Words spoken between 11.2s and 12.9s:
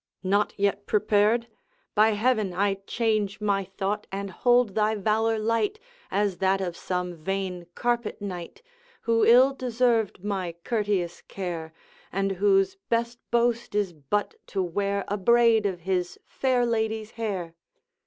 care, And whose